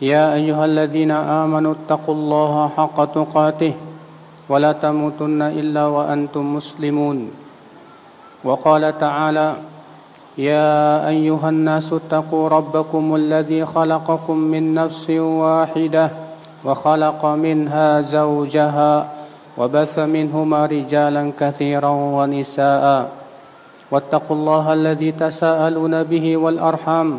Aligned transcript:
يا 0.00 0.34
أيها 0.34 0.64
الذين 0.64 1.10
آمنوا 1.10 1.74
اتقوا 1.74 2.14
الله 2.14 2.68
حق 2.76 3.04
تقاته 3.04 3.72
ولا 4.48 4.72
تموتن 4.72 5.42
إلا 5.42 5.86
وأنتم 5.86 6.54
مسلمون. 6.54 7.30
وقال 8.44 8.98
تعالى 8.98 9.54
يا 10.38 11.08
أيها 11.08 11.48
الناس 11.48 11.92
اتقوا 11.92 12.48
ربكم 12.48 13.14
الذي 13.14 13.64
خلقكم 13.64 14.36
من 14.36 14.74
نفس 14.74 15.10
واحدة 15.10 16.10
وخلق 16.64 17.26
منها 17.26 18.00
زوجها 18.00 18.92
وبث 19.58 19.98
منهما 19.98 20.66
رجالا 20.66 21.32
كثيرا 21.40 21.88
ونساء. 21.88 23.10
واتقوا 23.90 24.36
الله 24.36 24.72
الذي 24.72 25.12
تساءلون 25.12 26.02
به 26.02 26.36
والأرحام 26.36 27.18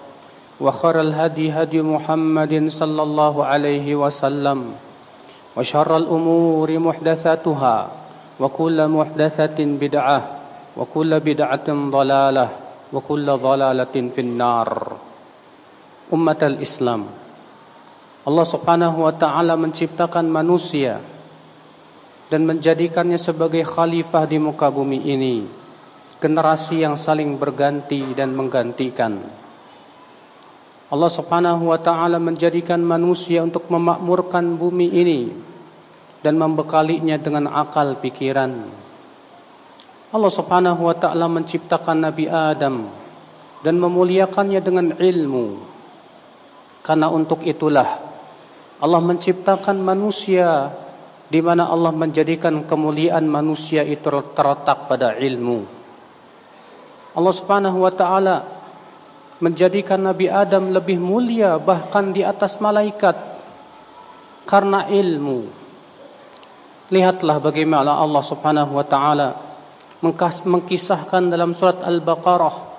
وخر 0.60 0.96
الهدي 1.00 1.52
هدي 1.52 1.84
محمد 1.84 2.52
صلى 2.72 3.02
الله 3.02 3.34
عليه 3.44 3.86
وسلم 3.96 4.58
وشر 5.56 5.90
الأمور 5.96 6.68
محدثاتها 6.78 7.76
وكل 8.40 8.78
محدثة 8.88 9.58
بدعة 9.58 10.18
وكل 10.76 11.10
بدعة 11.20 11.68
ضلالة 11.68 12.48
وكل 12.92 13.26
ضلالة 13.26 13.94
في 14.14 14.20
النار 14.20 14.70
أمة 16.12 16.40
الإسلام 16.42 17.02
Allah 18.26 18.42
subhanahu 18.42 19.06
wa 19.06 19.14
ta'ala 19.14 19.54
menciptakan 19.54 20.26
manusia 20.26 20.98
dan 22.26 22.42
menjadikannya 22.42 23.22
sebagai 23.22 23.62
khalifah 23.62 24.26
di 24.26 24.42
muka 24.42 24.66
bumi 24.66 24.98
ini 24.98 25.46
generasi 26.18 26.82
yang 26.82 26.98
saling 26.98 27.38
berganti 27.38 28.02
dan 28.18 28.34
menggantikan 28.34 29.22
Allah 30.91 31.07
subhanahu 31.07 31.71
wa 31.71 31.79
ta'ala 31.79 32.19
menjadikan 32.19 32.83
manusia 32.83 33.39
untuk 33.47 33.71
memakmurkan 33.71 34.59
bumi 34.59 34.91
ini 34.91 35.31
dan 36.19 36.35
membekalinya 36.35 37.15
dengan 37.15 37.47
akal 37.47 37.95
pikiran. 38.03 38.67
Allah 40.11 40.31
subhanahu 40.35 40.91
wa 40.91 40.91
ta'ala 40.91 41.31
menciptakan 41.31 42.11
Nabi 42.11 42.27
Adam 42.27 42.91
dan 43.63 43.79
memuliakannya 43.79 44.59
dengan 44.59 44.87
ilmu. 44.99 45.63
Karena 46.83 47.07
untuk 47.07 47.47
itulah 47.47 47.87
Allah 48.83 48.99
menciptakan 48.99 49.79
manusia 49.79 50.75
di 51.31 51.39
mana 51.39 51.71
Allah 51.71 51.95
menjadikan 51.95 52.67
kemuliaan 52.67 53.23
manusia 53.31 53.87
itu 53.87 54.11
terletak 54.35 54.91
pada 54.91 55.15
ilmu. 55.15 55.63
Allah 57.15 57.31
subhanahu 57.31 57.79
wa 57.79 57.93
ta'ala 57.95 58.60
menjadikan 59.41 60.05
Nabi 60.05 60.29
Adam 60.29 60.69
lebih 60.69 61.01
mulia 61.01 61.57
bahkan 61.57 62.13
di 62.13 62.21
atas 62.21 62.61
malaikat 62.61 63.17
karena 64.45 64.85
ilmu. 64.85 65.49
Lihatlah 66.93 67.41
bagaimana 67.41 67.97
Allah 67.97 68.21
Subhanahu 68.21 68.77
wa 68.77 68.85
taala 68.85 69.29
mengkisahkan 70.45 71.33
dalam 71.33 71.57
surat 71.57 71.81
Al-Baqarah 71.81 72.69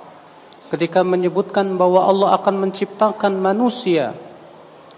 ketika 0.71 1.03
menyebutkan 1.03 1.75
bahwa 1.75 2.06
Allah 2.06 2.39
akan 2.39 2.69
menciptakan 2.69 3.43
manusia. 3.43 4.15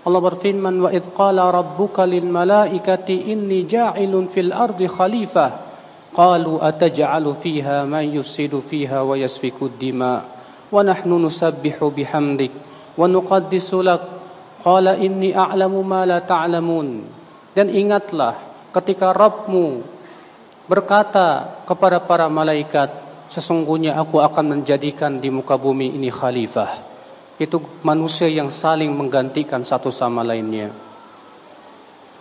Allah 0.04 0.20
berfirman 0.20 0.84
wa 0.84 0.92
idz 0.92 1.08
qala 1.16 1.48
rabbuka 1.48 2.04
lil 2.04 2.28
malaikati 2.28 3.32
inni 3.32 3.64
ja'ilun 3.64 4.28
fil 4.28 4.52
ardi 4.52 4.84
khalifah 4.84 5.64
qalu 6.12 6.60
ataj'alu 6.60 7.32
fiha 7.32 7.88
man 7.88 8.04
yufsidu 8.04 8.60
fiha 8.60 9.00
wa 9.00 9.16
yasfiku 9.16 9.72
ad-dima' 9.72 10.33
ونحن 10.73 11.09
نسبح 11.25 11.77
بحمدك 11.81 12.53
ونقدس 12.97 13.69
لك 13.73 14.03
قال 14.65 14.85
إني 14.87 15.29
أعلم 15.33 15.73
ما 15.81 16.01
لا 16.05 16.19
تعلمون 16.21 16.87
dan 17.57 17.67
ingatlah 17.73 18.37
ketika 18.69 19.09
Rabbmu 19.09 19.81
berkata 20.69 21.57
kepada 21.65 21.97
para 21.97 22.29
malaikat 22.29 22.93
sesungguhnya 23.33 23.97
aku 23.97 24.21
akan 24.21 24.61
menjadikan 24.61 25.17
di 25.17 25.33
muka 25.33 25.57
bumi 25.57 25.97
ini 25.97 26.13
khalifah 26.13 26.85
itu 27.41 27.57
manusia 27.81 28.29
yang 28.29 28.53
saling 28.53 28.93
menggantikan 28.93 29.65
satu 29.65 29.89
sama 29.89 30.21
lainnya 30.21 30.69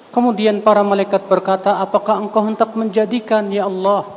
kemudian 0.09 0.65
para 0.65 0.81
malaikat 0.81 1.29
berkata 1.29 1.77
apakah 1.85 2.25
engkau 2.25 2.49
hendak 2.49 2.73
menjadikan 2.73 3.53
ya 3.53 3.69
Allah 3.69 4.09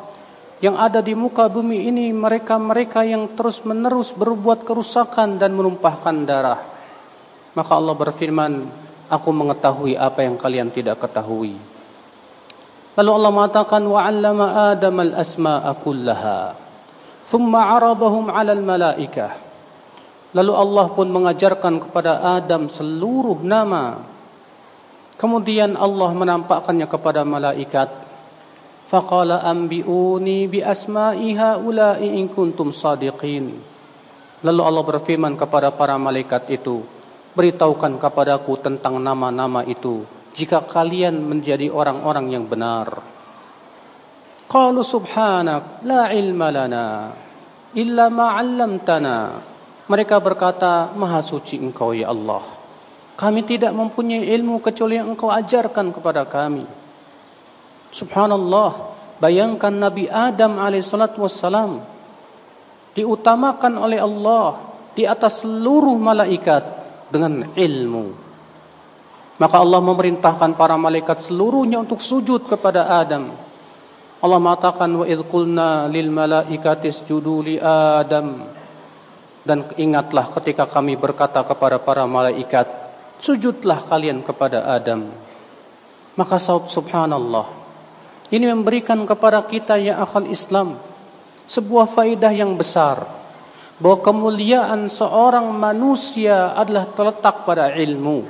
yang 0.64 0.80
ada 0.80 1.04
di 1.04 1.12
muka 1.12 1.52
bumi 1.52 1.84
ini 1.92 2.16
mereka-mereka 2.16 3.04
yang 3.04 3.28
terus 3.36 3.60
menerus 3.68 4.16
berbuat 4.16 4.64
kerusakan 4.64 5.36
dan 5.36 5.52
menumpahkan 5.52 6.16
darah. 6.24 6.60
Maka 7.52 7.72
Allah 7.76 7.92
berfirman, 7.92 8.52
aku 9.12 9.28
mengetahui 9.36 10.00
apa 10.00 10.24
yang 10.24 10.40
kalian 10.40 10.72
tidak 10.72 11.04
ketahui. 11.04 11.60
Lalu 12.96 13.10
Allah 13.12 13.30
mengatakan, 13.32 13.84
wa'allama 13.84 14.72
Adam 14.72 14.96
al-asma'a 15.04 15.72
kullaha. 15.84 16.56
Thumma 17.28 17.76
aradahum 17.76 18.32
ala 18.32 18.56
al-malaikah. 18.56 19.36
Lalu 20.32 20.52
Allah 20.52 20.86
pun 20.88 21.08
mengajarkan 21.12 21.84
kepada 21.84 22.36
Adam 22.40 22.72
seluruh 22.72 23.44
nama. 23.44 24.00
Kemudian 25.20 25.76
Allah 25.76 26.12
menampakkannya 26.12 26.88
kepada 26.88 27.24
malaikat 27.24 28.05
anbi'uni 28.86 30.46
bi 30.46 30.62
asma'i 30.62 31.34
haula'i 31.34 32.06
in 32.06 32.30
kuntum 32.30 32.70
sadiqin. 32.70 33.50
Lalu 34.46 34.60
Allah 34.62 34.84
berfirman 34.86 35.34
kepada 35.34 35.74
para 35.74 35.98
malaikat 35.98 36.46
itu 36.54 36.86
beritahukan 37.34 37.98
kepadaku 37.98 38.62
tentang 38.62 39.02
nama-nama 39.02 39.66
itu 39.66 40.06
jika 40.30 40.62
kalian 40.62 41.18
menjadi 41.18 41.66
orang-orang 41.72 42.30
yang 42.30 42.44
benar. 42.46 43.02
Qalu 44.46 44.80
subhanak 44.86 45.82
la 45.82 46.14
ilma 46.14 46.48
lana 46.54 46.86
illa 47.74 48.06
ma 48.06 48.38
'allamtana. 48.38 49.18
Mereka 49.86 50.18
berkata 50.22 50.94
maha 50.94 51.22
suci 51.22 51.58
engkau 51.58 51.90
ya 51.90 52.10
Allah. 52.14 52.42
Kami 53.18 53.42
tidak 53.42 53.74
mempunyai 53.74 54.30
ilmu 54.34 54.62
kecuali 54.62 55.00
yang 55.00 55.10
engkau 55.14 55.32
ajarkan 55.32 55.90
kepada 55.90 56.28
kami 56.28 56.85
Subhanallah, 57.96 58.92
bayangkan 59.16 59.72
Nabi 59.72 60.04
Adam 60.04 60.60
alaihissalatu 60.60 61.24
wassalam 61.24 61.80
diutamakan 62.92 63.80
oleh 63.80 63.96
Allah 64.04 64.60
di 64.92 65.08
atas 65.08 65.40
seluruh 65.40 65.96
malaikat 65.96 66.64
dengan 67.08 67.48
ilmu. 67.56 68.12
Maka 69.36 69.56
Allah 69.60 69.80
memerintahkan 69.84 70.56
para 70.56 70.76
malaikat 70.80 71.24
seluruhnya 71.24 71.80
untuk 71.80 72.00
sujud 72.00 72.48
kepada 72.48 72.88
Adam. 73.00 73.32
Allah 74.20 74.38
mengatakan 74.40 74.88
wa 74.96 75.04
idh 75.04 75.24
qulna 75.28 75.88
lil 75.92 76.08
malaikati 76.08 76.88
isjudu 76.88 77.44
li 77.44 77.56
Adam. 77.60 78.48
Dan 79.44 79.68
ingatlah 79.76 80.32
ketika 80.40 80.64
kami 80.68 80.96
berkata 80.96 81.44
kepada 81.44 81.76
para 81.80 82.08
malaikat, 82.08 82.66
sujudlah 83.20 83.78
kalian 83.84 84.24
kepada 84.24 84.64
Adam. 84.72 85.12
Maka 86.16 86.40
subhanallah, 86.40 87.65
ini 88.32 88.44
memberikan 88.50 88.98
kepada 89.06 89.42
kita 89.46 89.78
ya 89.78 90.02
akal 90.02 90.26
Islam 90.26 90.78
sebuah 91.46 91.86
faidah 91.86 92.34
yang 92.34 92.58
besar 92.58 93.06
bahwa 93.78 94.02
kemuliaan 94.02 94.88
seorang 94.90 95.46
manusia 95.52 96.56
adalah 96.56 96.90
terletak 96.90 97.46
pada 97.46 97.70
ilmu. 97.76 98.26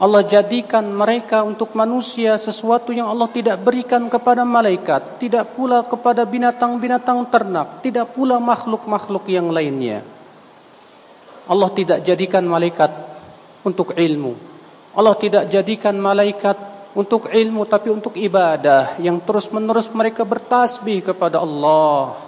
Allah 0.00 0.24
jadikan 0.24 0.88
mereka 0.88 1.44
untuk 1.44 1.76
manusia 1.76 2.40
sesuatu 2.40 2.88
yang 2.88 3.12
Allah 3.12 3.28
tidak 3.28 3.60
berikan 3.60 4.08
kepada 4.08 4.48
malaikat, 4.48 5.20
tidak 5.20 5.52
pula 5.52 5.84
kepada 5.84 6.24
binatang-binatang 6.24 7.28
ternak, 7.28 7.84
tidak 7.84 8.16
pula 8.16 8.40
makhluk-makhluk 8.40 9.28
yang 9.28 9.52
lainnya. 9.52 10.00
Allah 11.44 11.68
tidak 11.76 12.00
jadikan 12.00 12.48
malaikat 12.48 12.88
untuk 13.60 13.92
ilmu. 13.92 14.40
Allah 14.96 15.14
tidak 15.20 15.52
jadikan 15.52 15.92
malaikat 16.00 16.56
untuk 16.94 17.30
ilmu 17.30 17.62
tapi 17.70 17.88
untuk 17.90 18.18
ibadah 18.18 18.98
yang 18.98 19.22
terus-menerus 19.22 19.86
mereka 19.94 20.26
bertasbih 20.26 21.06
kepada 21.06 21.38
Allah. 21.38 22.18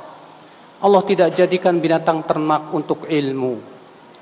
Allah 0.83 1.03
tidak 1.07 1.35
jadikan 1.35 1.79
binatang 1.79 2.23
ternak 2.27 2.71
untuk 2.75 3.07
ilmu. 3.07 3.59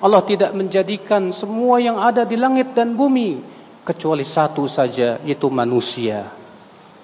Allah 0.01 0.25
tidak 0.25 0.57
menjadikan 0.57 1.29
semua 1.29 1.77
yang 1.77 2.01
ada 2.01 2.25
di 2.25 2.37
langit 2.41 2.73
dan 2.73 2.97
bumi 2.97 3.41
kecuali 3.85 4.25
satu 4.25 4.65
saja 4.65 5.21
yaitu 5.25 5.49
manusia. 5.53 6.29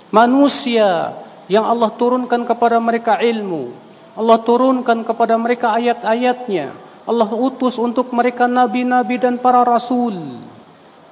Manusia 0.09 1.13
yang 1.45 1.69
Allah 1.69 1.93
turunkan 1.93 2.49
kepada 2.49 2.81
mereka 2.81 3.21
ilmu. 3.21 3.73
Allah 4.17 4.41
turunkan 4.41 5.05
kepada 5.05 5.37
mereka 5.37 5.77
ayat-ayatnya. 5.77 6.73
Allah 7.05 7.29
utus 7.37 7.77
untuk 7.77 8.11
mereka 8.17 8.49
nabi-nabi 8.49 9.21
dan 9.21 9.37
para 9.37 9.61
rasul. 9.61 10.41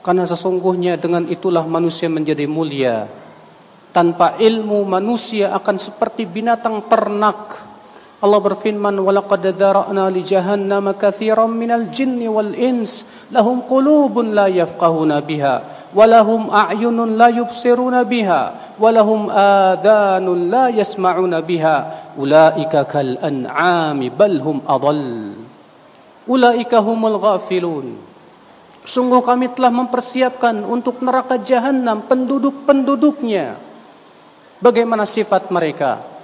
Karena 0.04 0.28
sesungguhnya 0.28 1.00
dengan 1.00 1.24
itulah 1.32 1.64
manusia 1.64 2.12
menjadi 2.12 2.44
mulia. 2.44 3.08
Tanpa 3.96 4.36
ilmu 4.36 4.84
manusia 4.84 5.56
akan 5.56 5.80
seperti 5.80 6.28
binatang 6.28 6.84
ternak. 6.92 7.56
Allah 8.20 8.40
berfirman 8.40 9.00
walaqad 9.00 9.56
dzara'na 9.56 10.12
li 10.12 10.20
jahannama 10.20 10.92
katsiran 11.00 11.48
minal 11.48 11.88
jinni 11.88 12.28
wal 12.28 12.52
ins 12.52 13.08
lahum 13.32 13.64
qulubun 13.64 14.36
la 14.36 14.48
yafqahuna 14.48 15.24
biha 15.24 15.88
wa 15.92 16.04
lahum 16.08 16.48
a'yunun 16.48 17.20
la 17.20 17.28
yubsiruna 17.28 18.04
biha 18.04 18.76
wa 18.76 18.88
lahum 18.88 19.28
adanun 19.28 20.48
la 20.48 20.72
yasma'una 20.72 21.44
biha 21.44 21.76
ulaika 22.16 22.88
kal 22.88 23.20
an'ami 23.20 24.08
bal 24.08 24.40
hum 24.40 24.64
adall 24.64 25.36
ulaika 26.24 26.80
humul 26.80 27.20
ghafilun 27.20 28.13
sungguh 28.84 29.24
kami 29.24 29.52
telah 29.56 29.72
mempersiapkan 29.72 30.62
untuk 30.64 31.00
neraka 31.00 31.40
jahanam 31.40 32.04
penduduk-penduduknya 32.04 33.56
bagaimana 34.60 35.08
sifat 35.08 35.48
mereka 35.48 36.14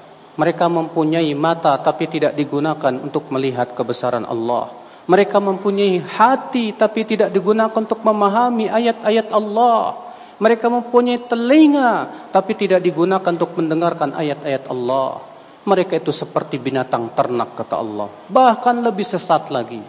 mereka 0.40 0.72
mempunyai 0.72 1.36
mata 1.36 1.76
tapi 1.76 2.08
tidak 2.08 2.32
digunakan 2.32 2.96
untuk 2.96 3.28
melihat 3.28 3.76
kebesaran 3.76 4.24
Allah. 4.24 4.72
Mereka 5.04 5.36
mempunyai 5.36 6.00
hati 6.00 6.72
tapi 6.72 7.04
tidak 7.04 7.28
digunakan 7.28 7.76
untuk 7.76 8.00
memahami 8.00 8.72
ayat-ayat 8.72 9.28
Allah. 9.36 10.00
Mereka 10.40 10.72
mempunyai 10.72 11.20
telinga 11.28 12.08
tapi 12.32 12.56
tidak 12.56 12.80
digunakan 12.80 13.28
untuk 13.28 13.52
mendengarkan 13.58 14.16
ayat-ayat 14.16 14.64
Allah. 14.72 15.20
Mereka 15.66 16.00
itu 16.00 16.08
seperti 16.08 16.56
binatang 16.56 17.12
ternak 17.12 17.52
kata 17.52 17.76
Allah. 17.76 18.08
Bahkan 18.32 18.80
lebih 18.80 19.04
sesat 19.04 19.52
lagi. 19.52 19.84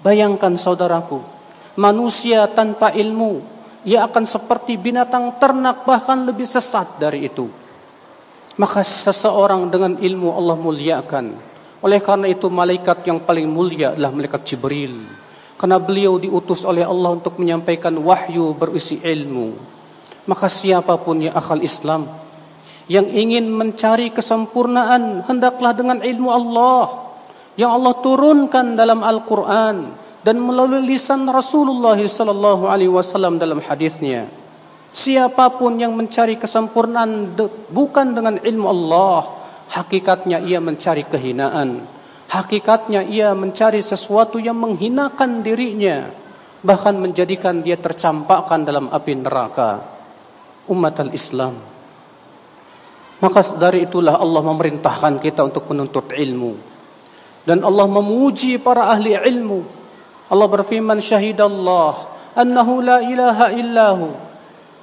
Bayangkan 0.00 0.56
saudaraku, 0.56 1.20
manusia 1.78 2.50
tanpa 2.50 2.90
ilmu, 2.90 3.40
ia 3.86 4.02
akan 4.10 4.26
seperti 4.26 4.74
binatang 4.74 5.38
ternak 5.38 5.86
bahkan 5.86 6.26
lebih 6.26 6.44
sesat 6.44 6.98
dari 6.98 7.30
itu 7.30 7.46
maka 8.58 8.82
seseorang 8.82 9.70
dengan 9.70 9.96
ilmu 9.96 10.34
Allah 10.34 10.58
muliakan. 10.58 11.26
Oleh 11.78 12.02
karena 12.02 12.26
itu 12.26 12.50
malaikat 12.50 13.06
yang 13.06 13.22
paling 13.22 13.46
mulia 13.46 13.94
adalah 13.94 14.10
malaikat 14.10 14.42
Jibril. 14.42 15.06
Karena 15.54 15.78
beliau 15.78 16.18
diutus 16.18 16.66
oleh 16.66 16.82
Allah 16.82 17.14
untuk 17.14 17.38
menyampaikan 17.38 17.94
wahyu 18.02 18.50
berisi 18.58 18.98
ilmu. 18.98 19.54
Maka 20.26 20.50
siapapun 20.50 21.24
yang 21.30 21.38
akal 21.38 21.62
Islam 21.62 22.10
yang 22.88 23.04
ingin 23.04 23.52
mencari 23.52 24.10
kesempurnaan 24.10 25.24
hendaklah 25.28 25.76
dengan 25.76 26.00
ilmu 26.00 26.28
Allah 26.32 27.12
yang 27.60 27.68
Allah 27.68 27.92
turunkan 28.00 28.80
dalam 28.80 29.04
Al-Quran 29.04 29.92
dan 30.28 30.44
melalui 30.44 30.84
lisan 30.84 31.24
Rasulullah 31.24 31.96
sallallahu 31.96 32.68
alaihi 32.68 32.92
wasallam 32.92 33.40
dalam 33.40 33.64
hadisnya. 33.64 34.28
Siapapun 34.92 35.80
yang 35.80 35.96
mencari 35.96 36.36
kesempurnaan 36.36 37.32
bukan 37.72 38.12
dengan 38.12 38.36
ilmu 38.36 38.66
Allah, 38.68 39.24
hakikatnya 39.72 40.44
ia 40.44 40.60
mencari 40.60 41.08
kehinaan. 41.08 41.80
Hakikatnya 42.28 43.08
ia 43.08 43.32
mencari 43.32 43.80
sesuatu 43.80 44.36
yang 44.36 44.60
menghinakan 44.60 45.40
dirinya, 45.40 46.12
bahkan 46.60 47.00
menjadikan 47.00 47.64
dia 47.64 47.80
tercampakkan 47.80 48.68
dalam 48.68 48.92
api 48.92 49.12
neraka. 49.16 49.80
Umat 50.68 51.00
al-Islam. 51.00 51.56
Maka 53.24 53.40
dari 53.56 53.88
itulah 53.88 54.20
Allah 54.20 54.44
memerintahkan 54.44 55.24
kita 55.24 55.40
untuk 55.48 55.72
menuntut 55.72 56.12
ilmu. 56.12 56.52
Dan 57.48 57.64
Allah 57.64 57.88
memuji 57.88 58.60
para 58.60 58.92
ahli 58.92 59.16
ilmu. 59.16 59.87
Allah 60.28 60.48
berfirman 60.48 61.00
syahidallah 61.00 61.92
annahu 62.36 62.84
la 62.84 63.00
ilaha 63.00 63.48
illahu 63.52 64.12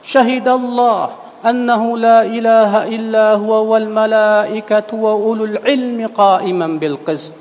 syahidallah 0.01 1.25
annahu 1.45 1.97
la 2.01 2.25
ilaha 2.25 2.89
illahu 2.89 3.69
wal 3.69 3.85
malaikatu 3.85 4.97
wa 4.97 5.13
ulul 5.13 5.61
ilmi 5.61 6.09
qaiman 6.09 6.81
bil 6.81 6.97
qist. 7.05 7.37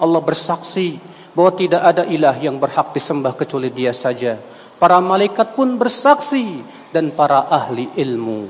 Allah 0.00 0.20
bersaksi 0.20 1.00
bahwa 1.32 1.52
tidak 1.56 1.80
ada 1.80 2.04
ilah 2.04 2.36
yang 2.36 2.60
berhak 2.60 2.92
disembah 2.92 3.32
kecuali 3.32 3.72
dia 3.72 3.96
saja. 3.96 4.36
Para 4.80 4.96
malaikat 5.00 5.56
pun 5.56 5.76
bersaksi 5.76 6.64
dan 6.92 7.12
para 7.12 7.44
ahli 7.44 7.88
ilmu. 8.00 8.48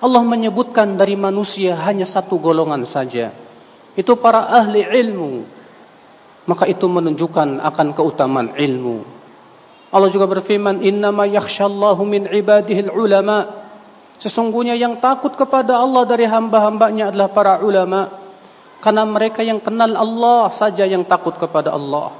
Allah 0.00 0.22
menyebutkan 0.24 0.94
dari 0.94 1.18
manusia 1.18 1.74
hanya 1.74 2.06
satu 2.06 2.38
golongan 2.38 2.86
saja. 2.86 3.34
Itu 3.98 4.14
para 4.16 4.46
ahli 4.46 4.86
ilmu. 4.86 5.59
Maka 6.50 6.66
itu 6.66 6.90
menunjukkan 6.90 7.62
akan 7.62 7.94
keutamaan 7.94 8.58
ilmu. 8.58 9.06
Allah 9.94 10.10
juga 10.10 10.26
berfirman 10.26 10.82
innama 10.82 11.22
yakhshallahu 11.22 12.02
min 12.02 12.26
ibadihil 12.26 12.90
ulama. 12.90 13.46
Sesungguhnya 14.18 14.74
yang 14.74 14.98
takut 14.98 15.38
kepada 15.38 15.78
Allah 15.78 16.02
dari 16.10 16.26
hamba-hambanya 16.26 17.14
adalah 17.14 17.30
para 17.30 17.62
ulama. 17.62 18.10
Karena 18.82 19.06
mereka 19.06 19.46
yang 19.46 19.62
kenal 19.62 19.94
Allah 19.94 20.50
saja 20.50 20.90
yang 20.90 21.06
takut 21.06 21.38
kepada 21.38 21.70
Allah. 21.70 22.10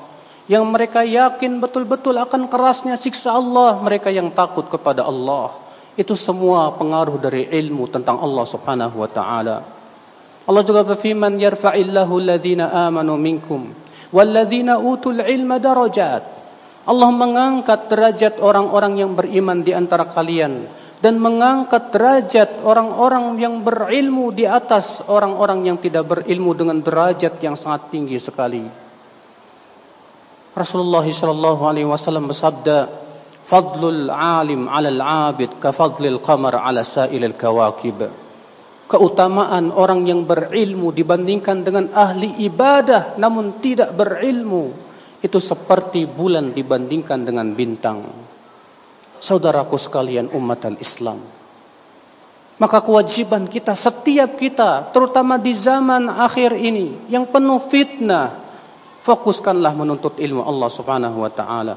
Yang 0.46 0.64
mereka 0.70 1.02
yakin 1.02 1.58
betul-betul 1.58 2.14
akan 2.14 2.46
kerasnya 2.46 2.94
siksa 2.94 3.34
Allah 3.34 3.82
mereka 3.82 4.14
yang 4.14 4.30
takut 4.30 4.70
kepada 4.70 5.02
Allah. 5.02 5.58
Itu 5.98 6.14
semua 6.14 6.70
pengaruh 6.78 7.18
dari 7.18 7.50
ilmu 7.50 7.90
tentang 7.90 8.22
Allah 8.22 8.46
Subhanahu 8.46 8.94
wa 8.94 9.10
taala. 9.10 9.66
Allah 10.46 10.62
juga 10.62 10.86
berfirman 10.86 11.34
yarfa'illahu 11.34 12.14
alladhina 12.14 12.70
amanu 12.86 13.18
minkum 13.18 13.89
walladzina 14.10 14.78
utul 14.78 15.22
ilma 15.22 15.58
darajat 15.62 16.22
Allah 16.90 17.10
mengangkat 17.12 17.92
derajat 17.92 18.40
orang-orang 18.40 18.98
yang 18.98 19.12
beriman 19.14 19.62
di 19.62 19.76
antara 19.76 20.08
kalian 20.08 20.66
dan 21.00 21.16
mengangkat 21.16 21.92
derajat 21.92 22.60
orang-orang 22.60 23.40
yang 23.40 23.64
berilmu 23.64 24.32
di 24.36 24.44
atas 24.44 25.00
orang-orang 25.08 25.64
yang 25.64 25.76
tidak 25.80 26.04
berilmu 26.08 26.52
dengan 26.52 26.84
derajat 26.84 27.40
yang 27.40 27.56
sangat 27.56 27.88
tinggi 27.88 28.20
sekali. 28.20 28.68
Rasulullah 30.52 31.04
sallallahu 31.04 31.62
alaihi 31.64 31.88
wasallam 31.88 32.28
bersabda, 32.28 32.92
"Fadlul 33.48 34.12
'alim 34.12 34.68
'alal 34.68 35.00
'abid 35.00 35.56
ka 35.56 35.72
fadlil 35.72 36.20
qamar 36.20 36.60
'ala 36.60 36.84
sa'ilil 36.84 37.32
kawakib." 37.32 38.29
Keutamaan 38.90 39.70
orang 39.70 40.02
yang 40.02 40.26
berilmu 40.26 40.90
dibandingkan 40.90 41.62
dengan 41.62 41.94
ahli 41.94 42.42
ibadah 42.42 43.14
namun 43.22 43.62
tidak 43.62 43.94
berilmu 43.94 44.74
itu 45.22 45.38
seperti 45.38 46.10
bulan 46.10 46.50
dibandingkan 46.50 47.22
dengan 47.22 47.54
bintang. 47.54 48.02
Saudaraku 49.22 49.78
sekalian 49.78 50.34
umat 50.34 50.66
al-Islam. 50.66 51.22
Maka 52.58 52.82
kewajiban 52.82 53.46
kita, 53.46 53.78
setiap 53.78 54.34
kita, 54.36 54.90
terutama 54.90 55.38
di 55.38 55.54
zaman 55.54 56.10
akhir 56.10 56.58
ini, 56.58 57.08
yang 57.08 57.30
penuh 57.30 57.62
fitnah, 57.62 58.36
fokuskanlah 59.06 59.70
menuntut 59.72 60.18
ilmu 60.18 60.44
Allah 60.44 60.68
subhanahu 60.68 61.24
wa 61.24 61.30
ta'ala. 61.32 61.76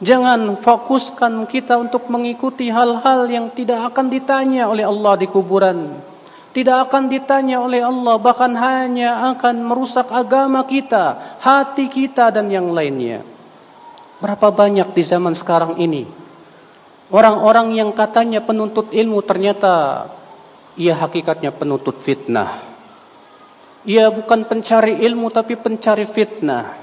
Jangan 0.00 0.56
fokuskan 0.56 1.44
kita 1.46 1.76
untuk 1.76 2.08
mengikuti 2.08 2.72
hal-hal 2.72 3.28
yang 3.28 3.52
tidak 3.52 3.92
akan 3.92 4.08
ditanya 4.08 4.66
oleh 4.66 4.88
Allah 4.88 5.14
di 5.20 5.28
kuburan 5.28 6.09
tidak 6.50 6.90
akan 6.90 7.06
ditanya 7.06 7.62
oleh 7.62 7.84
Allah 7.84 8.18
bahkan 8.18 8.50
hanya 8.58 9.34
akan 9.34 9.62
merusak 9.62 10.10
agama 10.10 10.66
kita, 10.66 11.38
hati 11.38 11.86
kita 11.86 12.34
dan 12.34 12.50
yang 12.50 12.74
lainnya. 12.74 13.22
Berapa 14.18 14.52
banyak 14.52 14.92
di 14.92 15.02
zaman 15.06 15.32
sekarang 15.32 15.80
ini 15.80 16.04
orang-orang 17.10 17.74
yang 17.74 17.90
katanya 17.90 18.40
penuntut 18.40 18.94
ilmu 18.94 19.20
ternyata 19.26 20.06
ia 20.78 20.94
hakikatnya 20.94 21.50
penuntut 21.52 21.98
fitnah. 21.98 22.62
Ia 23.84 24.08
bukan 24.08 24.46
pencari 24.46 25.02
ilmu 25.02 25.28
tapi 25.34 25.58
pencari 25.58 26.06
fitnah. 26.06 26.78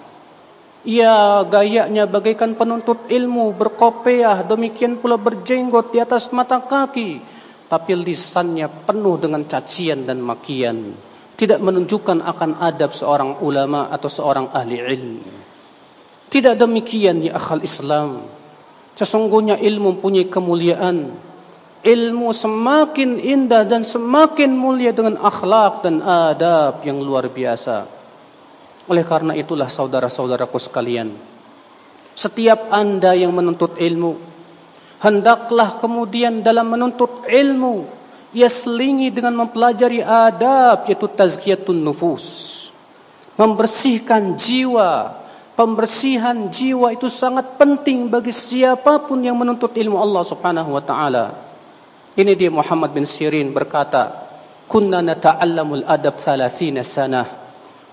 Ia 0.88 1.44
gayanya 1.44 2.08
bagaikan 2.08 2.56
penuntut 2.56 3.12
ilmu, 3.12 3.52
berkopiah, 3.52 4.46
demikian 4.48 4.98
pula 5.02 5.20
berjenggot 5.20 5.92
di 5.92 6.00
atas 6.00 6.32
mata 6.32 6.64
kaki. 6.64 7.20
Tapi 7.68 8.00
lisannya 8.00 8.72
penuh 8.88 9.20
dengan 9.20 9.44
cacian 9.44 10.08
dan 10.08 10.24
makian. 10.24 10.96
Tidak 11.38 11.60
menunjukkan 11.60 12.24
akan 12.24 12.64
adab 12.64 12.96
seorang 12.96 13.44
ulama 13.44 13.92
atau 13.92 14.10
seorang 14.10 14.50
ahli 14.56 14.80
ilmu. 14.80 15.24
Tidak 16.28 16.56
demikian 16.56 17.24
ya 17.24 17.36
akal 17.38 17.62
Islam. 17.62 18.26
Sesungguhnya 18.98 19.60
ilmu 19.60 20.02
punya 20.02 20.26
kemuliaan. 20.26 21.14
Ilmu 21.86 22.28
semakin 22.34 23.22
indah 23.22 23.64
dan 23.64 23.86
semakin 23.86 24.50
mulia 24.52 24.92
dengan 24.92 25.22
akhlak 25.22 25.86
dan 25.86 26.02
adab 26.02 26.82
yang 26.84 27.00
luar 27.00 27.30
biasa. 27.30 27.86
Oleh 28.88 29.04
karena 29.04 29.36
itulah 29.36 29.68
saudara-saudaraku 29.68 30.58
sekalian, 30.58 31.14
setiap 32.18 32.74
anda 32.74 33.14
yang 33.14 33.30
menuntut 33.30 33.78
ilmu, 33.78 34.18
hendaklah 35.02 35.78
kemudian 35.78 36.42
dalam 36.42 36.70
menuntut 36.70 37.26
ilmu, 37.28 37.88
ia 38.34 38.50
selingi 38.52 39.10
dengan 39.14 39.34
mempelajari 39.46 40.04
adab, 40.04 40.86
yaitu 40.90 41.08
tazkiyatun 41.10 41.80
nufus. 41.82 42.56
Membersihkan 43.38 44.38
jiwa, 44.38 45.22
pembersihan 45.54 46.50
jiwa 46.50 46.94
itu 46.94 47.06
sangat 47.08 47.62
penting 47.62 48.10
bagi 48.10 48.34
siapapun 48.34 49.22
yang 49.22 49.38
menuntut 49.38 49.78
ilmu 49.78 50.02
Allah 50.02 50.24
subhanahu 50.26 50.74
wa 50.74 50.82
ta'ala. 50.82 51.26
Ini 52.18 52.34
dia 52.34 52.50
Muhammad 52.50 52.98
bin 52.98 53.06
Sirin 53.06 53.54
berkata, 53.54 54.26
Kunna 54.68 55.00
nata'allamul 55.00 55.86
adab 55.88 56.20
thalathina 56.20 56.84
sanah 56.84 57.48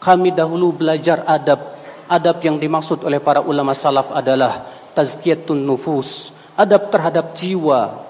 kami 0.05 0.37
dahulu 0.37 0.77
belajar 0.77 1.25
adab. 1.25 1.73
Adab 2.05 2.45
yang 2.45 2.61
dimaksud 2.61 3.01
oleh 3.09 3.17
para 3.17 3.41
ulama 3.41 3.73
salaf 3.73 4.13
adalah 4.13 4.69
tazkiyatun 4.93 5.65
nufus, 5.65 6.37
adab 6.55 6.91
terhadap 6.91 7.35
jiwa. 7.35 8.07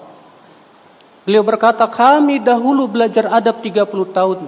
Beliau 1.25 1.41
berkata, 1.41 1.89
kami 1.89 2.37
dahulu 2.41 2.85
belajar 2.85 3.25
adab 3.33 3.61
30 3.61 3.89
tahun. 4.13 4.39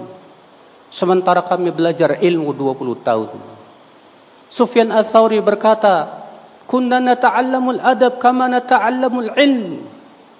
Sementara 0.88 1.42
kami 1.42 1.74
belajar 1.74 2.22
ilmu 2.22 2.54
20 2.54 3.06
tahun. 3.06 3.28
Sufyan 4.48 4.88
Al-Thawri 4.94 5.42
berkata, 5.44 6.24
Kunna 6.68 7.00
nata'allamul 7.00 7.80
adab 7.80 8.20
kama 8.20 8.44
nata'allamul 8.52 9.32
ilm. 9.40 9.88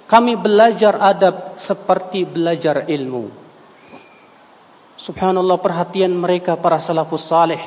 Kami 0.08 0.32
belajar 0.36 0.96
adab 1.00 1.56
seperti 1.60 2.24
belajar 2.24 2.84
ilmu. 2.84 3.28
Subhanallah 4.96 5.56
perhatian 5.60 6.12
mereka 6.12 6.56
para 6.56 6.76
salafus 6.80 7.24
salih. 7.24 7.60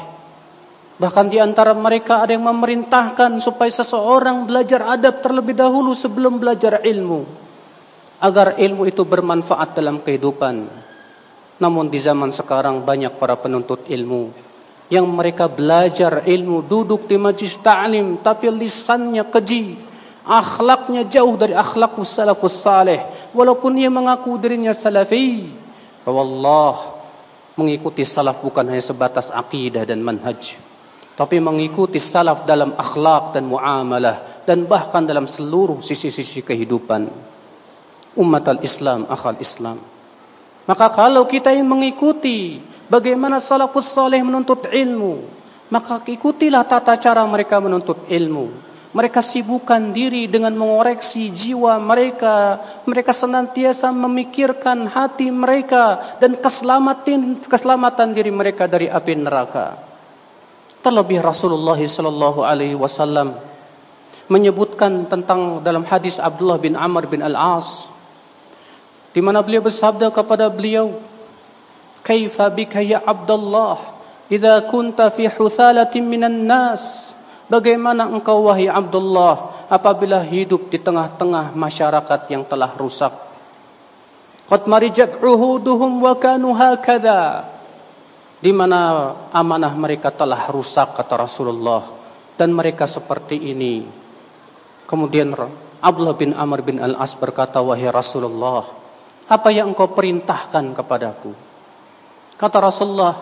Bahkan 1.01 1.33
di 1.33 1.41
antara 1.41 1.73
mereka 1.73 2.21
ada 2.21 2.37
yang 2.37 2.45
memerintahkan 2.45 3.41
supaya 3.41 3.73
seseorang 3.73 4.45
belajar 4.45 4.85
adab 4.85 5.17
terlebih 5.25 5.57
dahulu 5.57 5.97
sebelum 5.97 6.37
belajar 6.37 6.85
ilmu. 6.85 7.25
Agar 8.21 8.61
ilmu 8.61 8.85
itu 8.85 9.01
bermanfaat 9.01 9.73
dalam 9.73 10.05
kehidupan. 10.05 10.69
Namun 11.57 11.89
di 11.89 11.97
zaman 11.97 12.29
sekarang 12.29 12.85
banyak 12.85 13.17
para 13.17 13.33
penuntut 13.33 13.89
ilmu. 13.89 14.29
Yang 14.93 15.07
mereka 15.09 15.49
belajar 15.49 16.21
ilmu 16.21 16.69
duduk 16.69 17.09
di 17.09 17.17
majlis 17.17 17.57
ta'lim 17.57 18.21
tapi 18.21 18.53
lisannya 18.53 19.25
keji. 19.25 19.81
Akhlaknya 20.21 21.09
jauh 21.09 21.33
dari 21.33 21.57
akhlakus 21.57 22.13
salafus 22.13 22.61
salih. 22.61 23.01
Walaupun 23.33 23.73
ia 23.73 23.89
mengaku 23.89 24.37
dirinya 24.37 24.69
salafi. 24.69 25.49
Wallah 26.05 26.77
mengikuti 27.57 28.05
salaf 28.05 28.37
bukan 28.45 28.69
hanya 28.69 28.85
sebatas 28.85 29.33
akidah 29.33 29.81
dan 29.81 30.05
manhaj 30.05 30.69
tapi 31.21 31.37
mengikuti 31.37 32.01
salaf 32.01 32.49
dalam 32.49 32.73
akhlak 32.73 33.37
dan 33.37 33.45
muamalah 33.45 34.41
dan 34.41 34.65
bahkan 34.65 35.05
dalam 35.05 35.29
seluruh 35.29 35.77
sisi-sisi 35.85 36.41
kehidupan 36.41 37.13
umat 38.17 38.45
al-Islam 38.49 39.05
akhal 39.05 39.37
Islam 39.37 39.77
maka 40.65 40.89
kalau 40.89 41.29
kita 41.29 41.53
ingin 41.53 41.69
mengikuti 41.69 42.57
bagaimana 42.89 43.37
salafus 43.37 43.93
saleh 43.93 44.17
menuntut 44.25 44.65
ilmu 44.65 45.21
maka 45.69 46.01
ikutilah 46.09 46.65
tata 46.65 46.97
cara 46.97 47.21
mereka 47.29 47.61
menuntut 47.61 48.09
ilmu 48.09 48.73
mereka 48.89 49.21
sibukkan 49.21 49.93
diri 49.93 50.27
dengan 50.27 50.51
mengoreksi 50.51 51.31
jiwa 51.31 51.79
mereka. 51.79 52.59
Mereka 52.83 53.15
senantiasa 53.15 53.87
memikirkan 53.87 54.83
hati 54.83 55.31
mereka 55.31 56.03
dan 56.19 56.35
keselamatan 56.35 57.39
keselamatan 57.39 58.11
diri 58.11 58.35
mereka 58.35 58.67
dari 58.67 58.91
api 58.91 59.15
neraka. 59.15 59.90
Terlebih 60.81 61.21
Rasulullah 61.21 61.77
sallallahu 61.77 62.41
alaihi 62.41 62.73
wasallam 62.73 63.37
menyebutkan 64.25 65.05
tentang 65.05 65.61
dalam 65.61 65.85
hadis 65.85 66.17
Abdullah 66.17 66.57
bin 66.57 66.73
Amr 66.73 67.05
bin 67.05 67.21
Al-As 67.21 67.85
di 69.11 69.19
mana 69.19 69.43
beliau 69.43 69.61
bersabda 69.61 70.07
kepada 70.07 70.47
beliau, 70.47 71.03
"Kaifa 72.01 72.47
bika 72.47 72.79
ya 72.79 73.03
Abdullah 73.03 73.77
idza 74.31 74.63
kunta 74.71 75.11
fi 75.11 75.27
huthalatin 75.27 76.07
minan 76.07 76.47
nas?" 76.47 77.11
Bagaimana 77.51 78.07
engkau 78.07 78.47
wahai 78.47 78.71
Abdullah 78.71 79.67
apabila 79.67 80.23
hidup 80.23 80.71
di 80.71 80.79
tengah-tengah 80.79 81.51
masyarakat 81.51 82.31
yang 82.31 82.47
telah 82.47 82.71
rusak? 82.79 83.11
Qad 84.47 84.71
marijat 84.71 85.19
uhuduhum 85.19 85.99
wa 85.99 86.15
kanu 86.15 86.55
hakadha. 86.55 87.50
Di 88.41 88.49
mana 88.49 89.13
amanah 89.29 89.73
mereka 89.77 90.09
telah 90.09 90.49
rusak 90.49 90.97
kata 90.97 91.13
Rasulullah 91.13 91.85
dan 92.41 92.49
mereka 92.57 92.89
seperti 92.89 93.37
ini. 93.37 93.85
Kemudian 94.89 95.29
Abdullah 95.77 96.17
bin 96.17 96.33
Amr 96.33 96.65
bin 96.65 96.81
Al-As 96.81 97.13
berkata 97.13 97.61
wahai 97.61 97.85
Rasulullah, 97.93 98.65
apa 99.29 99.49
yang 99.53 99.77
engkau 99.77 99.93
perintahkan 99.93 100.73
kepadaku? 100.73 101.31
Kata 102.35 102.57
Rasulullah, 102.57 103.13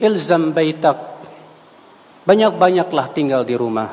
ilzam 0.00 0.56
baitak 0.56 0.96
banyak-banyaklah 2.24 3.06
tinggal 3.12 3.44
di 3.44 3.52
rumah. 3.52 3.92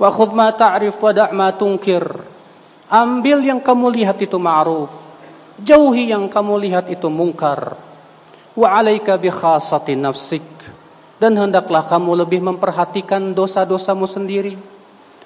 Wa 0.00 0.08
khudh 0.08 0.32
ma 0.32 0.50
ta'rif 0.50 0.96
wa 0.98 1.12
da' 1.12 1.30
ma 1.30 1.52
tunkir. 1.54 2.02
Ambil 2.88 3.44
yang 3.44 3.60
kamu 3.60 3.92
lihat 3.92 4.18
itu 4.24 4.40
ma'ruf. 4.40 4.90
Jauhi 5.62 6.10
yang 6.10 6.26
kamu 6.32 6.58
lihat 6.64 6.88
itu 6.88 7.06
mungkar. 7.06 7.91
Wa 8.52 8.78
'alaika 8.78 9.16
bi 9.16 9.32
khassati 9.32 9.96
nafsik. 9.96 10.44
Dan 11.16 11.38
hendaklah 11.38 11.86
kamu 11.86 12.26
lebih 12.26 12.42
memperhatikan 12.42 13.32
dosa-dosamu 13.32 14.04
sendiri. 14.04 14.58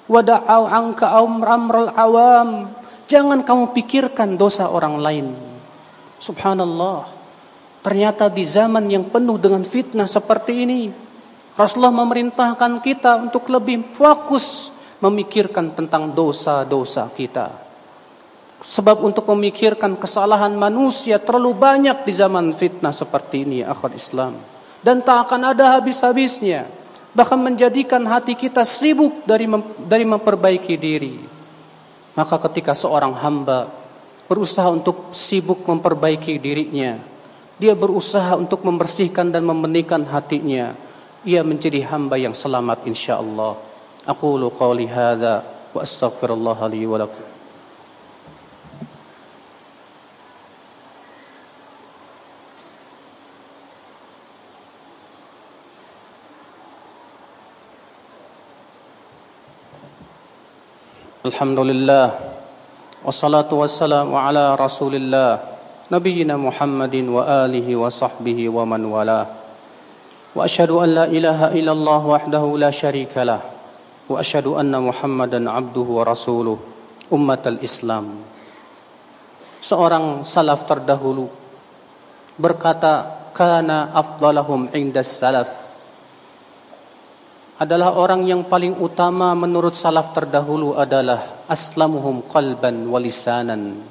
Wa 0.07 0.21
da'au 0.23 0.69
'anka 0.69 1.11
amral 1.11 1.91
awam. 1.91 2.71
Jangan 3.07 3.43
kamu 3.43 3.75
pikirkan 3.75 4.35
dosa 4.39 4.71
orang 4.71 4.99
lain. 4.99 5.27
Subhanallah. 6.21 7.07
Ternyata 7.83 8.27
di 8.27 8.43
zaman 8.43 8.91
yang 8.91 9.07
penuh 9.07 9.39
dengan 9.39 9.63
fitnah 9.63 10.09
seperti 10.09 10.67
ini, 10.67 10.91
Rasulullah 11.55 12.03
memerintahkan 12.03 12.83
kita 12.83 13.17
untuk 13.27 13.47
lebih 13.49 13.95
fokus 13.95 14.69
memikirkan 15.01 15.73
tentang 15.73 16.11
dosa-dosa 16.13 17.09
kita. 17.13 17.66
Sebab 18.57 19.05
untuk 19.05 19.29
memikirkan 19.29 19.93
kesalahan 19.93 20.49
manusia 20.57 21.21
terlalu 21.21 21.53
banyak 21.53 22.05
di 22.05 22.13
zaman 22.13 22.53
fitnah 22.57 22.89
seperti 22.89 23.45
ini, 23.45 23.61
akhwat 23.61 23.93
Islam. 23.93 24.41
Dan 24.81 25.05
tak 25.05 25.29
akan 25.29 25.53
ada 25.53 25.77
habis-habisnya. 25.77 26.65
Bahkan 27.13 27.37
menjadikan 27.37 28.01
hati 28.05 28.33
kita 28.33 28.65
sibuk 28.65 29.25
dari 29.29 29.45
mem 29.45 29.61
dari 29.85 30.05
memperbaiki 30.05 30.73
diri. 30.77 31.17
Maka 32.17 32.41
ketika 32.49 32.73
seorang 32.73 33.13
hamba 33.13 33.69
berusaha 34.25 34.69
untuk 34.73 35.13
sibuk 35.13 35.61
memperbaiki 35.65 36.37
dirinya, 36.41 36.97
dia 37.61 37.77
berusaha 37.77 38.37
untuk 38.37 38.65
membersihkan 38.65 39.29
dan 39.29 39.45
membenihkan 39.45 40.05
hatinya 40.05 40.77
ia 41.25 41.41
menjadi 41.41 41.83
hamba 41.89 42.15
yang 42.15 42.31
selamat 42.31 42.85
insyaallah. 42.85 43.59
Aqulu 44.07 44.47
qawli 44.53 44.87
hadza 44.87 45.43
wa 45.73 45.79
astaghfirullah 45.83 46.57
li 46.71 46.87
wa 46.87 47.01
lakum. 47.01 47.36
Alhamdulillah. 61.27 62.15
Wassalatu 63.03 63.59
wassalamu 63.59 64.15
ala 64.15 64.55
rasulillah 64.55 65.43
Nabiina 65.91 66.39
Muhammadin 66.39 67.03
wa 67.11 67.27
alihi 67.43 67.75
wa 67.75 67.91
sahbihi 67.91 68.47
wa 68.47 68.63
man 68.63 68.87
wala 68.87 69.27
Wa 70.31 70.47
ashadu 70.47 70.79
an 70.79 70.89
la 70.95 71.05
ilaha 71.11 71.51
illallah 71.51 71.99
wahdahu 71.99 72.55
la 72.55 72.71
sharika 72.71 73.27
lah. 73.27 73.43
Wa 74.07 74.23
ashadu 74.23 74.55
anna 74.55 74.79
Muhammadan 74.79 75.51
abduhu 75.51 75.99
wa 75.99 76.07
rasuluh 76.07 76.63
Ummat 77.11 77.43
al-Islam 77.43 78.23
Seorang 79.59 80.23
salaf 80.23 80.63
terdahulu 80.63 81.27
Berkata 82.39 83.19
Kana 83.35 83.91
afdalahum 83.91 84.71
indas 84.71 85.11
salaf 85.11 85.66
adalah 87.57 87.97
orang 87.97 88.29
yang 88.29 88.45
paling 88.45 88.77
utama 88.77 89.33
menurut 89.33 89.73
salaf 89.73 90.13
terdahulu 90.13 90.77
adalah 90.77 91.41
aslamuhum 91.49 92.21
qalban 92.29 92.85
walisanan 92.85 93.81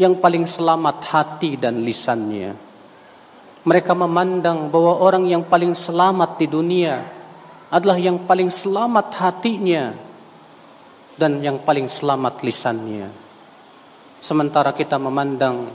yang 0.00 0.16
paling 0.16 0.48
selamat 0.48 1.04
hati 1.04 1.60
dan 1.60 1.84
lisannya. 1.84 2.56
Mereka 3.68 3.92
memandang 3.92 4.72
bahwa 4.72 4.96
orang 5.04 5.28
yang 5.28 5.44
paling 5.44 5.76
selamat 5.76 6.40
di 6.40 6.46
dunia 6.48 7.04
adalah 7.68 8.00
yang 8.00 8.24
paling 8.24 8.48
selamat 8.48 9.12
hatinya 9.20 9.92
dan 11.20 11.44
yang 11.44 11.60
paling 11.60 11.92
selamat 11.92 12.40
lisannya. 12.40 13.12
Sementara 14.24 14.72
kita 14.72 14.96
memandang 14.96 15.68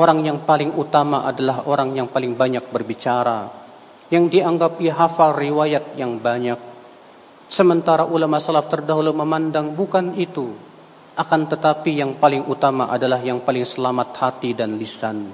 orang 0.00 0.24
yang 0.24 0.38
paling 0.48 0.72
utama 0.72 1.28
adalah 1.28 1.68
orang 1.68 1.92
yang 1.92 2.08
paling 2.08 2.32
banyak 2.32 2.64
berbicara 2.72 3.63
yang 4.12 4.28
dianggap 4.28 4.80
ia 4.80 4.92
hafal 4.92 5.32
riwayat 5.36 5.96
yang 5.96 6.20
banyak. 6.20 6.60
Sementara 7.48 8.08
ulama 8.08 8.40
salaf 8.40 8.72
terdahulu 8.72 9.12
memandang 9.12 9.76
bukan 9.76 10.16
itu. 10.16 10.52
Akan 11.14 11.46
tetapi 11.46 11.94
yang 12.02 12.18
paling 12.18 12.42
utama 12.50 12.90
adalah 12.90 13.22
yang 13.22 13.38
paling 13.38 13.62
selamat 13.62 14.18
hati 14.18 14.50
dan 14.50 14.74
lisan. 14.74 15.30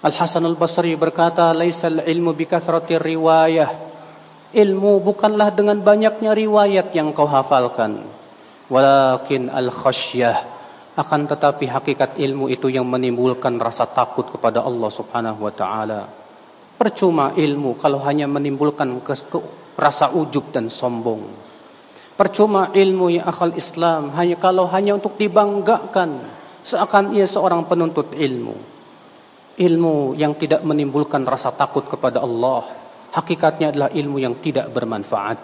Al-Hasan 0.00 0.48
al-Basri 0.48 0.96
berkata, 0.96 1.52
Laisal 1.52 2.00
ilmu 2.02 2.32
bikathrati 2.32 2.96
riwayah. 2.96 3.68
Ilmu 4.52 5.04
bukanlah 5.04 5.52
dengan 5.52 5.78
banyaknya 5.84 6.32
riwayat 6.32 6.90
yang 6.96 7.12
kau 7.12 7.28
hafalkan. 7.28 8.00
Walakin 8.72 9.52
al-khasyah. 9.52 10.36
Akan 10.96 11.28
tetapi 11.28 11.68
hakikat 11.68 12.16
ilmu 12.16 12.48
itu 12.48 12.72
yang 12.72 12.88
menimbulkan 12.88 13.56
rasa 13.60 13.84
takut 13.84 14.28
kepada 14.28 14.64
Allah 14.64 14.90
subhanahu 14.92 15.40
wa 15.44 15.52
ta'ala. 15.52 16.21
Percuma 16.82 17.30
ilmu 17.38 17.78
kalau 17.78 18.02
hanya 18.02 18.26
menimbulkan 18.26 18.90
rasa 19.78 20.10
ujub 20.10 20.50
dan 20.50 20.66
sombong. 20.66 21.30
Percuma 22.18 22.74
ilmu 22.74 23.06
yang 23.06 23.22
akal 23.22 23.54
Islam 23.54 24.10
hanya 24.18 24.34
kalau 24.34 24.66
hanya 24.66 24.98
untuk 24.98 25.14
dibanggakan 25.14 26.26
seakan 26.66 27.14
ia 27.14 27.22
seorang 27.22 27.70
penuntut 27.70 28.10
ilmu. 28.18 28.58
Ilmu 29.62 30.18
yang 30.18 30.34
tidak 30.34 30.66
menimbulkan 30.66 31.22
rasa 31.22 31.54
takut 31.54 31.86
kepada 31.86 32.18
Allah. 32.18 32.66
Hakikatnya 33.14 33.70
adalah 33.70 33.90
ilmu 33.94 34.18
yang 34.18 34.34
tidak 34.42 34.66
bermanfaat. 34.74 35.38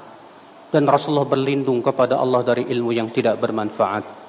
Dan 0.75 0.91
Rasulullah 0.91 1.23
berlindung 1.23 1.87
kepada 1.87 2.19
Allah 2.19 2.43
dari 2.43 2.67
ilmu 2.67 2.91
yang 2.91 3.15
tidak 3.15 3.39
bermanfaat. 3.39 4.28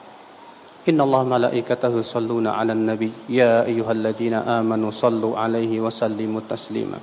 إن 0.88 1.00
الله 1.00 1.24
ملائكته 1.24 1.98
يصلون 1.98 2.46
على 2.46 2.72
النبي 2.72 3.12
يا 3.28 3.64
أيها 3.64 3.92
الذين 3.92 4.34
آمنوا 4.34 4.90
صلوا 4.90 5.38
عليه 5.38 5.80
وسلموا 5.80 6.40
تسليما 6.48 6.98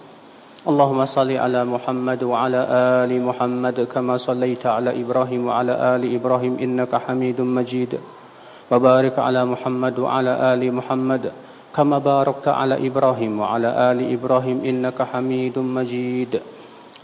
اللهم 0.67 1.05
صل 1.05 1.31
على 1.31 1.65
محمد 1.65 2.23
وعلى 2.23 2.61
آل 3.03 3.21
محمد 3.21 3.81
كما 3.81 4.17
صليت 4.17 4.65
على 4.65 5.01
إبراهيم 5.01 5.45
وعلى 5.47 5.73
آل 5.95 6.15
إبراهيم 6.15 6.57
إنك 6.61 6.95
حميد 6.95 7.41
مجيد 7.41 7.99
وبارك 8.71 9.19
على 9.19 9.45
محمد 9.45 9.99
وعلى 9.99 10.53
آل 10.53 10.61
محمد 10.73 11.31
كما 11.73 11.97
باركت 11.97 12.47
على 12.47 12.87
إبراهيم 12.87 13.39
وعلى 13.39 13.69
آل 13.91 14.13
إبراهيم 14.13 14.61
إنك 14.65 15.01
حميد 15.01 15.59
مجيد 15.59 16.41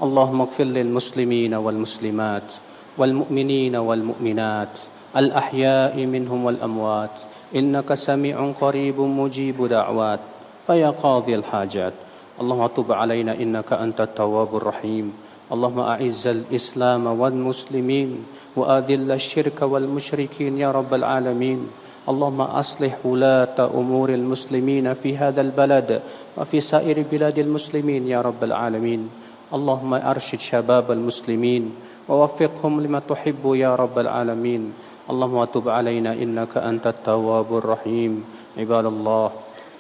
اللهم 0.03 0.41
اغفر 0.41 0.63
للمسلمين 0.63 1.53
والمسلمات 1.53 2.53
والمؤمنين 2.97 3.75
والمؤمنات 3.75 4.79
الأحياء 5.16 6.06
منهم 6.06 6.44
والأموات. 6.44 7.20
إنك 7.56 7.94
سميع 7.94 8.52
قريب 8.60 9.00
مجيب 9.00 9.66
دعوات. 9.66 10.20
فيا 10.66 10.90
قاضي 10.90 11.34
الحاجات. 11.34 11.92
اللهم 12.40 12.66
تب 12.66 12.92
علينا 12.92 13.32
إنك 13.34 13.72
أنت 13.72 14.00
التواب 14.00 14.56
الرحيم. 14.56 15.12
اللهم 15.52 15.80
أعز 15.80 16.26
الإسلام 16.26 17.06
والمسلمين 17.06 18.24
وأذل 18.56 19.12
الشرك 19.12 19.62
والمشركين 19.62 20.58
يا 20.58 20.72
رب 20.72 20.94
العالمين. 20.94 21.68
اللهم 22.08 22.40
أصلح 22.40 23.06
ولاة 23.06 23.58
أمور 23.74 24.08
المسلمين 24.10 24.94
في 24.94 25.16
هذا 25.16 25.40
البلد 25.40 26.02
وفي 26.36 26.60
سائر 26.60 27.04
بلاد 27.10 27.38
المسلمين 27.38 28.08
يا 28.08 28.20
رب 28.22 28.44
العالمين. 28.44 29.08
اللهم 29.54 29.94
أرشد 29.94 30.38
شباب 30.38 30.90
المسلمين 30.90 31.70
ووفقهم 32.08 32.80
لما 32.80 32.98
تحب 32.98 33.54
يا 33.54 33.76
رب 33.76 33.98
العالمين. 33.98 34.72
اللهم 35.10 35.44
تب 35.44 35.68
علينا 35.68 36.12
إنك 36.12 36.56
أنت 36.56 36.86
التواب 36.86 37.56
الرحيم. 37.58 38.24
عباد 38.58 38.86
الله 38.86 39.30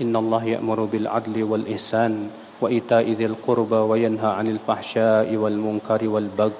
إن 0.02 0.16
الله 0.16 0.44
يأمر 0.44 0.84
بالعدل 0.84 1.42
والإحسان 1.42 2.30
وإيتاء 2.60 3.10
ذي 3.10 3.26
القربى 3.26 3.76
وينهى 3.76 4.30
عن 4.30 4.46
الفحشاء 4.46 5.36
والمنكر 5.36 6.08
والبغي. 6.08 6.52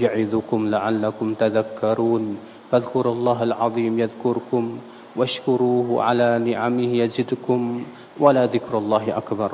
يعظكم 0.00 0.70
لعلكم 0.70 1.34
تذكرون. 1.34 2.36
فاذكروا 2.70 3.12
الله 3.12 3.42
العظيم 3.42 4.00
يذكركم 4.00 4.78
واشكروه 5.16 6.02
على 6.02 6.38
نعمه 6.38 6.90
يزدكم. 6.96 7.84
ولا 8.20 8.46
ذكر 8.46 8.78
الله 8.78 9.16
أكبر. 9.16 9.52